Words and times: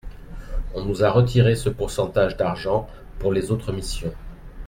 On 0.73 0.83
nous 0.83 1.03
a 1.03 1.11
retiré 1.11 1.53
ce 1.55 1.69
pourcentage 1.69 2.35
d’argent 2.35 2.89
pour 3.19 3.31
les 3.33 3.51
autres 3.51 3.71
missions. 3.71 4.11